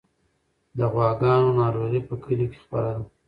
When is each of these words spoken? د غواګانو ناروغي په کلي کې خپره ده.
د 0.77 0.79
غواګانو 0.93 1.49
ناروغي 1.59 2.01
په 2.09 2.15
کلي 2.23 2.45
کې 2.51 2.59
خپره 2.65 2.89
ده. 2.95 3.03